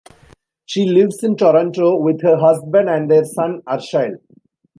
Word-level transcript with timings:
She 0.65 0.85
lives 0.87 1.23
in 1.23 1.35
Toronto 1.35 1.95
with 1.95 2.23
her 2.23 2.35
husband 2.37 2.89
and 2.89 3.07
their 3.07 3.23
son, 3.23 3.61
Arshile. 3.67 4.17